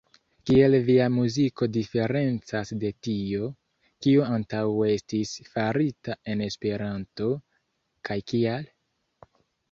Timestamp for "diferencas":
1.73-2.71